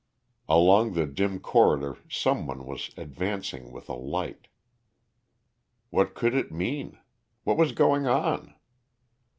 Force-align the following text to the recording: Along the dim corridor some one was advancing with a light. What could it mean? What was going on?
Along 0.49 0.93
the 0.93 1.05
dim 1.05 1.37
corridor 1.39 1.99
some 2.09 2.47
one 2.47 2.65
was 2.65 2.89
advancing 2.97 3.71
with 3.71 3.87
a 3.87 3.93
light. 3.93 4.47
What 5.91 6.15
could 6.15 6.33
it 6.33 6.51
mean? 6.51 6.97
What 7.43 7.55
was 7.57 7.71
going 7.71 8.07
on? 8.07 8.55